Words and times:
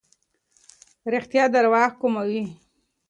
رښتیا 1.13 1.43
درواغ 1.55 1.91
کموي. 2.01 2.43